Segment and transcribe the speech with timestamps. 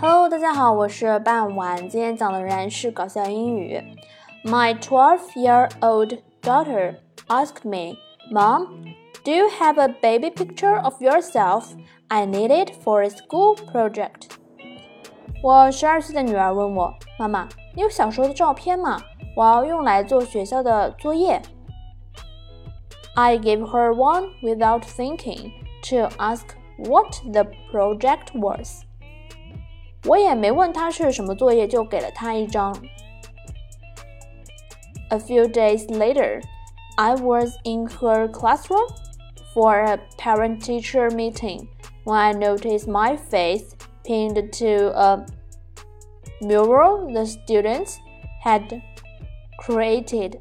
[0.00, 1.76] Hello，大家好，我是半晚。
[1.88, 3.82] 今天讲的仍然是搞笑英语。
[4.44, 6.96] My twelve-year-old daughter
[7.28, 7.96] asked me,
[8.32, 8.66] "Mom,
[9.24, 11.72] do you have a baby picture of yourself?
[12.08, 14.30] I need it for a school project."
[15.42, 19.00] 我十二岁的女儿问我：“妈妈，你有小时候的照片吗？
[19.36, 21.40] 我要用来做学校的作业。”
[23.14, 25.50] I gave her one without thinking
[25.90, 26.44] to ask
[26.78, 28.84] what the project was.
[30.06, 32.74] 我也没问他是什么作业，就给了他一张。
[35.10, 36.40] A few days later,
[36.96, 38.88] I was in her classroom
[39.54, 41.66] for a parent-teacher meeting
[42.04, 43.72] when I noticed my face
[44.04, 45.24] pinned to a
[46.40, 47.96] mural the students
[48.44, 48.80] had
[49.62, 50.38] created.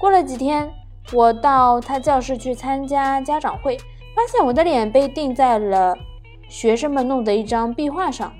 [0.00, 0.72] 过了几天，
[1.12, 3.76] 我到他教室去参加家长会，
[4.14, 5.96] 发现我的脸被钉在了。
[6.49, 8.33] 学生们弄的一张壁画上。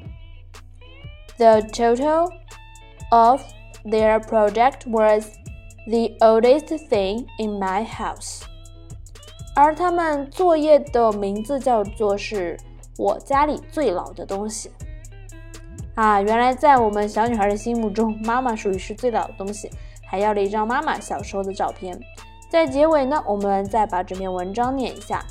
[1.37, 2.29] The total
[3.11, 3.41] of
[3.85, 5.29] their project was
[5.87, 8.41] the oldest thing in my house。
[9.55, 12.57] 而他们作业的名字叫做是
[12.97, 14.71] 我家里最老的东西。
[15.95, 19.69] 啊，原来在我们小女孩的心目中，妈妈属于是最老的东西，
[20.05, 21.99] 还要了一张妈妈小时候的照片。
[22.49, 25.23] 在结尾呢，我们再把这篇文章念一下。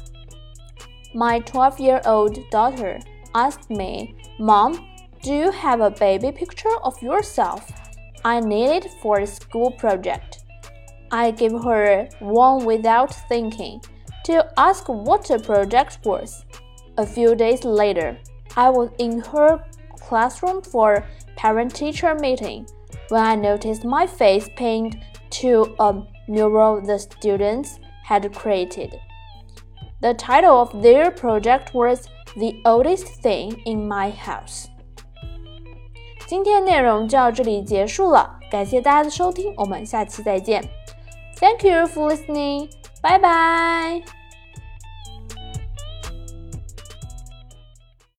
[1.15, 3.01] My 12 year old daughter
[3.35, 4.87] asked me, Mom,
[5.23, 7.73] do you have a baby picture of yourself?
[8.25, 10.45] I need it for a school project.
[11.11, 13.81] I gave her one without thinking
[14.25, 16.45] to ask what the project was.
[16.99, 18.19] A few days later,
[18.57, 19.65] I was in her
[19.99, 21.07] classroom for
[21.37, 22.67] parent teacher meeting
[23.09, 28.99] when I noticed my face pinned to a mural the students had created.
[30.02, 34.66] The title of their project was The Oldest Thing in My House。
[36.26, 40.64] 今天内容就到这里结束了，感谢大家的收听，我们下期再见。
[41.38, 42.70] Thank you for listening.
[43.02, 44.17] Bye bye.